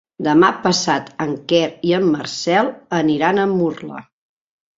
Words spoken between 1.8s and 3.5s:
i en Marcel aniran a